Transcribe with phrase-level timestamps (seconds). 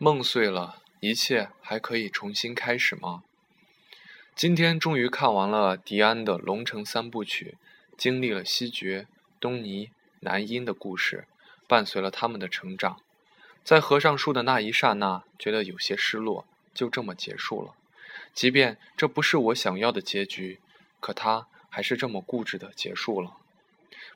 [0.00, 3.24] 梦碎了，一切还可以重新开始吗？
[4.36, 7.56] 今天终于看完了迪安的《龙城三部曲》，
[7.96, 9.08] 经历了西决、
[9.40, 9.90] 东尼、
[10.20, 11.26] 南音的故事，
[11.66, 13.00] 伴随了他们的成长。
[13.64, 17.74] 在合上书的那一刹那，觉得有些失落，就这么结束了。
[18.32, 20.60] 即便这不是我想要的结局，
[21.00, 23.38] 可它还是这么固执的结束了。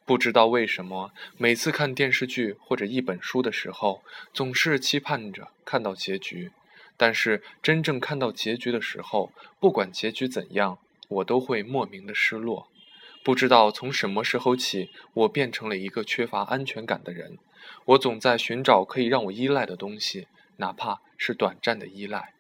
[0.05, 4.03] 不知道为什么，每次看电视剧或者一本书的时候，
[4.35, 6.51] 总是期盼着看到结局。
[6.97, 10.79] 但是真正看到结局的时候，不管结局怎样，
[11.09, 12.69] 我都会莫名的失落。
[13.25, 17.39] 不知道从什么时候起，我变成了一个缺乏安全感的人。
[17.85, 20.27] 我总在寻找可以让我依赖的东西，
[20.57, 22.35] 哪怕是短暂的依赖。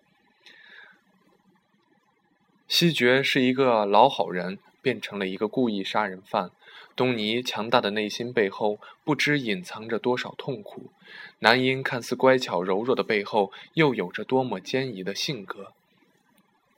[2.66, 6.50] 西决是一个老好人，变成了一个故意杀人犯。
[6.94, 10.90] 东尼强大的内心背后，不知隐藏着多少痛苦；
[11.38, 15.72] 南音看似乖巧柔弱的背后，又有着多么坚毅的性格。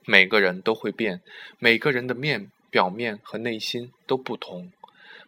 [0.05, 1.21] 每个人都会变，
[1.59, 4.71] 每个人的面表面和内心都不同。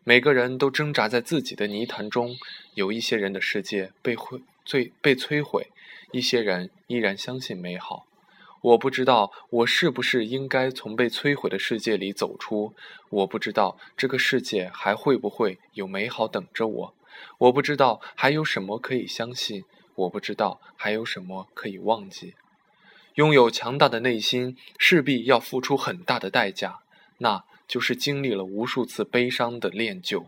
[0.03, 2.37] 每个人都挣扎在自己的泥潭中，
[2.75, 5.67] 有一些人的世界被毁、最被摧毁，
[6.11, 8.05] 一些人依然相信美好。
[8.61, 12.73] 我不知道我是不是应该从被摧毁的世界里走出。
[13.09, 16.95] 我不知道这个世界还会不会有美好等着我。
[17.37, 19.63] 我不知道还有什么可以相信。
[19.95, 22.35] 我不知道还有什么可以忘记。
[23.15, 26.81] 拥有强大的内心，势必要付出很大的代价，
[27.17, 30.27] 那就是经历了无数次悲伤的练就，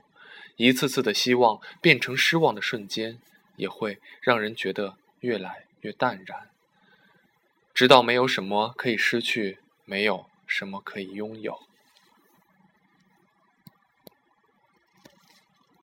[0.56, 3.20] 一次次的希望变成失望的瞬间，
[3.58, 6.50] 也会让人觉得越来越淡然。
[7.80, 11.58] 直到没有什么可以失去，没有什么可以拥有。